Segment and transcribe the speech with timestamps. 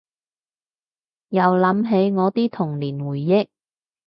[1.29, 3.49] 又諗起我啲童年回憶